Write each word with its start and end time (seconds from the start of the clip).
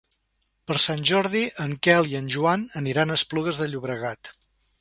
Per 0.71 0.77
Sant 0.83 1.03
Jordi 1.09 1.43
en 1.67 1.77
Quel 1.87 2.09
i 2.13 2.19
en 2.23 2.33
Joan 2.37 2.67
aniran 2.85 3.13
a 3.13 3.19
Esplugues 3.23 3.61
de 3.65 3.73
Llobregat. 3.75 4.37